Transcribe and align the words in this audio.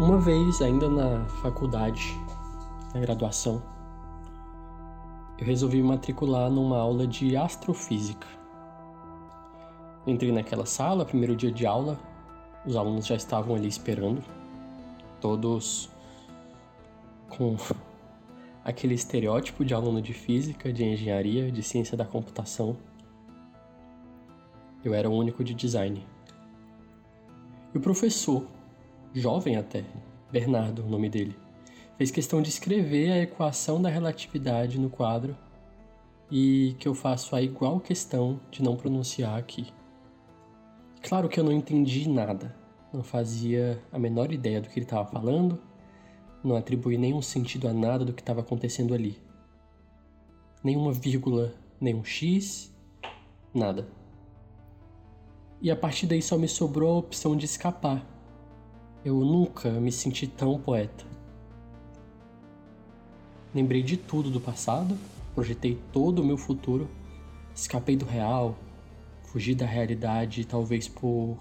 Uma 0.00 0.16
vez, 0.16 0.62
ainda 0.62 0.88
na 0.88 1.24
faculdade, 1.42 2.16
na 2.94 3.00
graduação, 3.00 3.60
eu 5.36 5.44
resolvi 5.44 5.82
me 5.82 5.88
matricular 5.88 6.48
numa 6.48 6.78
aula 6.78 7.04
de 7.04 7.36
astrofísica. 7.36 8.28
Entrei 10.06 10.30
naquela 10.30 10.64
sala, 10.64 11.04
primeiro 11.04 11.34
dia 11.34 11.50
de 11.50 11.66
aula, 11.66 11.98
os 12.64 12.76
alunos 12.76 13.08
já 13.08 13.16
estavam 13.16 13.56
ali 13.56 13.66
esperando, 13.66 14.22
todos 15.20 15.90
com 17.28 17.56
aquele 18.64 18.94
estereótipo 18.94 19.64
de 19.64 19.74
aluno 19.74 20.00
de 20.00 20.14
física, 20.14 20.72
de 20.72 20.84
engenharia, 20.84 21.50
de 21.50 21.62
ciência 21.62 21.96
da 21.96 22.04
computação. 22.04 22.76
Eu 24.84 24.94
era 24.94 25.10
o 25.10 25.12
único 25.12 25.42
de 25.42 25.54
design. 25.54 26.06
E 27.74 27.78
o 27.78 27.80
professor, 27.80 28.46
jovem 29.14 29.56
até, 29.56 29.84
Bernardo, 30.30 30.82
o 30.84 30.88
nome 30.88 31.08
dele, 31.08 31.36
fez 31.96 32.10
questão 32.10 32.40
de 32.40 32.48
escrever 32.48 33.10
a 33.10 33.22
equação 33.22 33.80
da 33.80 33.88
relatividade 33.88 34.78
no 34.78 34.88
quadro 34.88 35.36
e 36.30 36.76
que 36.78 36.86
eu 36.86 36.94
faço 36.94 37.34
a 37.34 37.42
igual 37.42 37.80
questão 37.80 38.40
de 38.50 38.62
não 38.62 38.76
pronunciar 38.76 39.38
aqui. 39.38 39.72
Claro 41.02 41.28
que 41.28 41.40
eu 41.40 41.44
não 41.44 41.52
entendi 41.52 42.08
nada, 42.08 42.54
não 42.92 43.02
fazia 43.02 43.82
a 43.90 43.98
menor 43.98 44.32
ideia 44.32 44.60
do 44.60 44.68
que 44.68 44.78
ele 44.78 44.86
estava 44.86 45.08
falando, 45.08 45.60
não 46.42 46.56
atribuí 46.56 46.96
nenhum 46.96 47.22
sentido 47.22 47.68
a 47.68 47.72
nada 47.72 48.04
do 48.04 48.12
que 48.12 48.22
estava 48.22 48.40
acontecendo 48.40 48.94
ali. 48.94 49.18
Nenhuma 50.62 50.92
vírgula, 50.92 51.54
nenhum 51.80 52.04
X, 52.04 52.74
nada. 53.54 53.88
E 55.60 55.70
a 55.70 55.76
partir 55.76 56.06
daí 56.06 56.22
só 56.22 56.36
me 56.36 56.46
sobrou 56.46 56.94
a 56.94 56.98
opção 56.98 57.36
de 57.36 57.44
escapar. 57.44 58.06
Eu 59.04 59.20
nunca 59.20 59.70
me 59.70 59.92
senti 59.92 60.26
tão 60.26 60.58
poeta. 60.60 61.04
Lembrei 63.54 63.82
de 63.82 63.96
tudo 63.96 64.30
do 64.30 64.40
passado, 64.40 64.98
projetei 65.34 65.78
todo 65.92 66.20
o 66.20 66.24
meu 66.24 66.36
futuro, 66.36 66.88
escapei 67.54 67.96
do 67.96 68.04
real, 68.04 68.56
fugi 69.24 69.54
da 69.54 69.66
realidade 69.66 70.44
talvez 70.44 70.88
por 70.88 71.38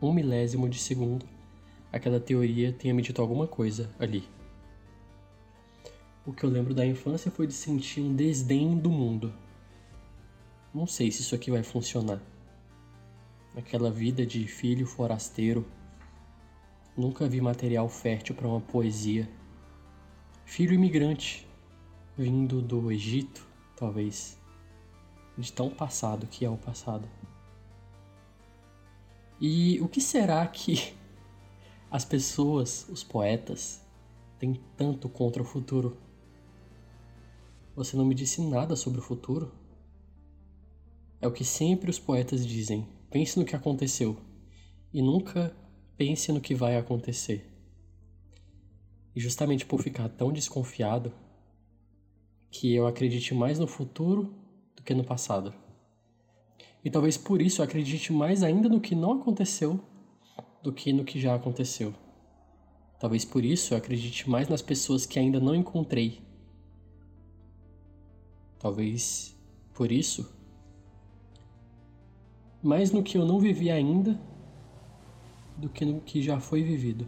um 0.00 0.12
milésimo 0.12 0.68
de 0.68 0.78
segundo 0.78 1.26
aquela 1.92 2.20
teoria 2.20 2.72
tenha 2.72 2.94
me 2.94 3.02
dito 3.02 3.20
alguma 3.20 3.46
coisa 3.46 3.90
ali. 3.98 4.24
O 6.24 6.32
que 6.32 6.44
eu 6.44 6.50
lembro 6.50 6.74
da 6.74 6.86
infância 6.86 7.30
foi 7.30 7.46
de 7.46 7.52
sentir 7.54 8.00
um 8.00 8.14
desdém 8.14 8.78
do 8.78 8.90
mundo. 8.90 9.32
Não 10.72 10.86
sei 10.86 11.10
se 11.10 11.22
isso 11.22 11.34
aqui 11.34 11.50
vai 11.50 11.62
funcionar. 11.62 12.20
Aquela 13.56 13.90
vida 13.90 14.24
de 14.24 14.46
filho 14.46 14.86
forasteiro. 14.86 15.66
Nunca 17.00 17.26
vi 17.26 17.40
material 17.40 17.88
fértil 17.88 18.34
para 18.34 18.46
uma 18.46 18.60
poesia. 18.60 19.26
Filho 20.44 20.74
imigrante, 20.74 21.48
vindo 22.14 22.60
do 22.60 22.92
Egito, 22.92 23.48
talvez. 23.74 24.38
De 25.38 25.50
tão 25.50 25.70
passado 25.70 26.26
que 26.26 26.44
é 26.44 26.50
o 26.50 26.58
passado. 26.58 27.08
E 29.40 29.80
o 29.80 29.88
que 29.88 29.98
será 29.98 30.46
que 30.46 30.92
as 31.90 32.04
pessoas, 32.04 32.86
os 32.90 33.02
poetas, 33.02 33.80
têm 34.38 34.60
tanto 34.76 35.08
contra 35.08 35.40
o 35.40 35.46
futuro? 35.46 35.96
Você 37.74 37.96
não 37.96 38.04
me 38.04 38.14
disse 38.14 38.42
nada 38.42 38.76
sobre 38.76 39.00
o 39.00 39.02
futuro? 39.02 39.50
É 41.18 41.26
o 41.26 41.32
que 41.32 41.46
sempre 41.46 41.88
os 41.88 41.98
poetas 41.98 42.46
dizem: 42.46 42.86
pense 43.08 43.38
no 43.38 43.46
que 43.46 43.56
aconteceu 43.56 44.18
e 44.92 45.00
nunca 45.00 45.56
pense 46.00 46.32
no 46.32 46.40
que 46.40 46.54
vai 46.54 46.78
acontecer. 46.78 47.46
E 49.14 49.20
justamente 49.20 49.66
por 49.66 49.82
ficar 49.82 50.08
tão 50.08 50.32
desconfiado, 50.32 51.12
que 52.50 52.74
eu 52.74 52.86
acredite 52.86 53.34
mais 53.34 53.58
no 53.58 53.66
futuro 53.66 54.34
do 54.74 54.82
que 54.82 54.94
no 54.94 55.04
passado. 55.04 55.52
E 56.82 56.90
talvez 56.90 57.18
por 57.18 57.42
isso 57.42 57.60
eu 57.60 57.66
acredite 57.66 58.14
mais 58.14 58.42
ainda 58.42 58.66
no 58.66 58.80
que 58.80 58.94
não 58.94 59.20
aconteceu 59.20 59.78
do 60.62 60.72
que 60.72 60.90
no 60.90 61.04
que 61.04 61.20
já 61.20 61.34
aconteceu. 61.34 61.94
Talvez 62.98 63.26
por 63.26 63.44
isso 63.44 63.74
eu 63.74 63.78
acredite 63.78 64.26
mais 64.30 64.48
nas 64.48 64.62
pessoas 64.62 65.04
que 65.04 65.18
ainda 65.18 65.38
não 65.38 65.54
encontrei 65.54 66.22
Talvez 68.58 69.38
por 69.74 69.92
isso. 69.92 70.34
Mais 72.62 72.90
no 72.90 73.02
que 73.02 73.18
eu 73.18 73.26
não 73.26 73.38
vivi 73.38 73.70
ainda 73.70 74.18
do 75.60 75.68
que 75.68 75.84
no 75.84 76.00
que 76.00 76.22
já 76.22 76.40
foi 76.40 76.62
vivido. 76.62 77.06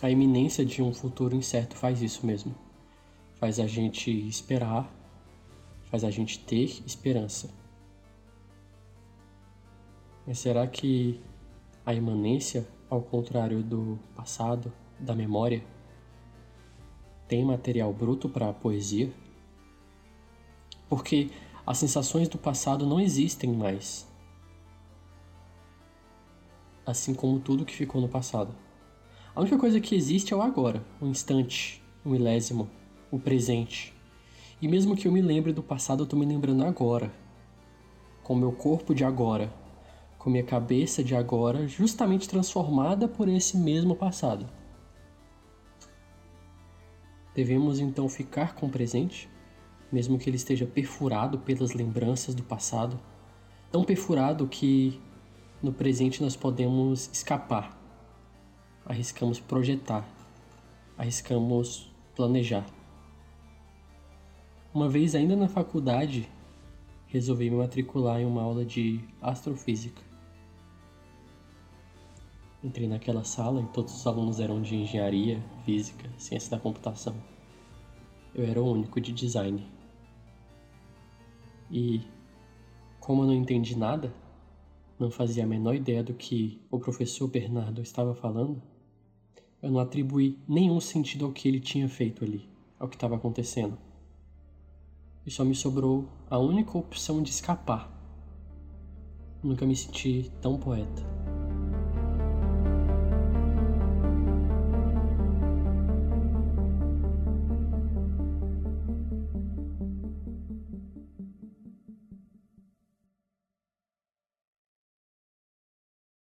A 0.00 0.08
iminência 0.08 0.64
de 0.64 0.80
um 0.80 0.94
futuro 0.94 1.34
incerto 1.34 1.76
faz 1.76 2.00
isso 2.00 2.24
mesmo. 2.24 2.54
Faz 3.34 3.58
a 3.58 3.66
gente 3.66 4.10
esperar, 4.28 4.88
faz 5.90 6.04
a 6.04 6.10
gente 6.10 6.38
ter 6.38 6.82
esperança. 6.86 7.50
Mas 10.24 10.38
será 10.38 10.66
que 10.68 11.20
a 11.84 11.92
imanência, 11.92 12.68
ao 12.88 13.02
contrário 13.02 13.62
do 13.62 13.98
passado, 14.14 14.72
da 15.00 15.16
memória, 15.16 15.64
tem 17.26 17.44
material 17.44 17.92
bruto 17.92 18.28
para 18.28 18.50
a 18.50 18.52
poesia? 18.52 19.12
Porque 20.88 21.30
as 21.66 21.78
sensações 21.78 22.28
do 22.28 22.38
passado 22.38 22.86
não 22.86 23.00
existem 23.00 23.52
mais. 23.52 24.06
Assim 26.88 27.12
como 27.12 27.38
tudo 27.38 27.66
que 27.66 27.76
ficou 27.76 28.00
no 28.00 28.08
passado. 28.08 28.54
A 29.34 29.42
única 29.42 29.58
coisa 29.58 29.78
que 29.78 29.94
existe 29.94 30.32
é 30.32 30.36
o 30.38 30.40
agora, 30.40 30.82
o 30.98 31.06
instante, 31.06 31.82
o 32.02 32.08
milésimo, 32.08 32.66
o 33.10 33.18
presente. 33.18 33.92
E 34.58 34.66
mesmo 34.66 34.96
que 34.96 35.06
eu 35.06 35.12
me 35.12 35.20
lembre 35.20 35.52
do 35.52 35.62
passado, 35.62 36.00
eu 36.00 36.04
estou 36.04 36.18
me 36.18 36.24
lembrando 36.24 36.64
agora. 36.64 37.12
Com 38.22 38.34
meu 38.34 38.52
corpo 38.52 38.94
de 38.94 39.04
agora, 39.04 39.52
com 40.18 40.30
minha 40.30 40.42
cabeça 40.42 41.04
de 41.04 41.14
agora, 41.14 41.68
justamente 41.68 42.26
transformada 42.26 43.06
por 43.06 43.28
esse 43.28 43.58
mesmo 43.58 43.94
passado. 43.94 44.48
Devemos 47.34 47.80
então 47.80 48.08
ficar 48.08 48.54
com 48.54 48.64
o 48.64 48.70
presente, 48.70 49.28
mesmo 49.92 50.18
que 50.18 50.30
ele 50.30 50.38
esteja 50.38 50.64
perfurado 50.64 51.38
pelas 51.38 51.74
lembranças 51.74 52.34
do 52.34 52.42
passado, 52.42 52.98
tão 53.70 53.84
perfurado 53.84 54.48
que 54.48 54.98
no 55.62 55.72
presente 55.72 56.22
nós 56.22 56.36
podemos 56.36 57.10
escapar, 57.12 57.76
arriscamos 58.86 59.40
projetar, 59.40 60.08
arriscamos 60.96 61.90
planejar. 62.14 62.66
Uma 64.72 64.88
vez 64.88 65.14
ainda 65.14 65.34
na 65.34 65.48
faculdade, 65.48 66.28
resolvi 67.08 67.50
me 67.50 67.56
matricular 67.56 68.20
em 68.20 68.24
uma 68.24 68.42
aula 68.42 68.64
de 68.64 69.00
astrofísica. 69.20 70.02
Entrei 72.62 72.86
naquela 72.86 73.24
sala 73.24 73.60
e 73.62 73.66
todos 73.66 73.94
os 73.94 74.06
alunos 74.06 74.40
eram 74.40 74.60
de 74.60 74.76
engenharia, 74.76 75.42
física, 75.64 76.08
ciência 76.18 76.50
da 76.50 76.58
computação. 76.58 77.16
Eu 78.34 78.44
era 78.44 78.62
o 78.62 78.72
único 78.72 79.00
de 79.00 79.12
design. 79.12 79.66
E, 81.70 82.02
como 83.00 83.22
eu 83.22 83.26
não 83.26 83.34
entendi 83.34 83.76
nada, 83.76 84.12
não 84.98 85.10
fazia 85.10 85.44
a 85.44 85.46
menor 85.46 85.74
ideia 85.74 86.02
do 86.02 86.12
que 86.12 86.60
o 86.70 86.78
professor 86.78 87.28
Bernardo 87.28 87.80
estava 87.80 88.14
falando, 88.14 88.60
eu 89.62 89.70
não 89.70 89.80
atribuí 89.80 90.38
nenhum 90.48 90.80
sentido 90.80 91.24
ao 91.24 91.32
que 91.32 91.48
ele 91.48 91.60
tinha 91.60 91.88
feito 91.88 92.24
ali, 92.24 92.48
ao 92.78 92.88
que 92.88 92.96
estava 92.96 93.16
acontecendo. 93.16 93.78
E 95.26 95.30
só 95.30 95.44
me 95.44 95.54
sobrou 95.54 96.08
a 96.30 96.38
única 96.38 96.76
opção 96.78 97.22
de 97.22 97.30
escapar. 97.30 97.92
Nunca 99.42 99.66
me 99.66 99.76
senti 99.76 100.32
tão 100.40 100.58
poeta. 100.58 101.17